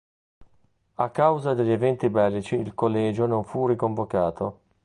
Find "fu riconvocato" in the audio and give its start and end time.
3.45-4.57